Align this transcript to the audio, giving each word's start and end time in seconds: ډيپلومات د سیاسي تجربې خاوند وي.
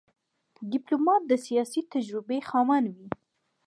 ډيپلومات 0.71 1.21
د 1.27 1.33
سیاسي 1.45 1.81
تجربې 1.93 2.39
خاوند 2.49 2.85
وي. 2.95 3.07